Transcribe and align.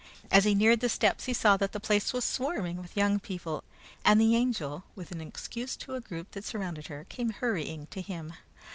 As 0.31 0.45
he 0.45 0.55
neared 0.55 0.79
the 0.79 0.89
steps, 0.89 1.25
he 1.25 1.33
saw 1.35 1.57
that 1.57 1.73
the 1.73 1.79
place 1.79 2.11
was 2.11 2.25
swarming 2.25 2.77
with 2.77 2.97
young 2.97 3.19
people, 3.19 3.63
and 4.03 4.19
the 4.19 4.35
Angel, 4.35 4.83
with 4.95 5.11
an 5.11 5.21
excuse 5.21 5.75
to 5.75 5.93
a 5.93 6.01
group 6.01 6.31
that 6.31 6.43
surrounded 6.43 6.87
her, 6.87 7.03
came 7.07 7.29
hurrying 7.29 7.85
to 7.91 8.01
him. 8.01 8.33